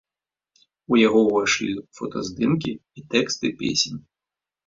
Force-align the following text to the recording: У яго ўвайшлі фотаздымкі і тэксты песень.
У 0.93 0.97
яго 1.07 1.19
ўвайшлі 1.25 1.75
фотаздымкі 1.99 2.71
і 3.01 3.05
тэксты 3.13 3.47
песень. 3.63 3.99